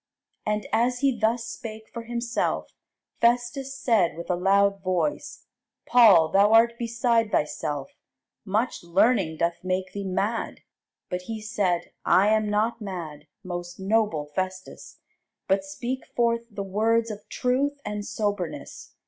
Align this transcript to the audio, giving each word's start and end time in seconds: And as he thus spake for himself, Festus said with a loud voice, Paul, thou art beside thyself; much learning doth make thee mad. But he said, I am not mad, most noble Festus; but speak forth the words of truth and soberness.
And 0.47 0.65
as 0.73 1.01
he 1.01 1.15
thus 1.15 1.45
spake 1.45 1.87
for 1.93 2.05
himself, 2.05 2.71
Festus 3.19 3.77
said 3.79 4.17
with 4.17 4.31
a 4.31 4.35
loud 4.35 4.81
voice, 4.81 5.45
Paul, 5.85 6.29
thou 6.29 6.53
art 6.53 6.79
beside 6.79 7.31
thyself; 7.31 7.91
much 8.43 8.81
learning 8.83 9.37
doth 9.37 9.63
make 9.63 9.93
thee 9.93 10.03
mad. 10.03 10.61
But 11.11 11.25
he 11.29 11.39
said, 11.39 11.91
I 12.03 12.29
am 12.29 12.49
not 12.49 12.81
mad, 12.81 13.27
most 13.43 13.79
noble 13.79 14.25
Festus; 14.33 14.97
but 15.47 15.63
speak 15.63 16.07
forth 16.15 16.47
the 16.49 16.63
words 16.63 17.11
of 17.11 17.29
truth 17.29 17.79
and 17.85 18.03
soberness. 18.03 18.95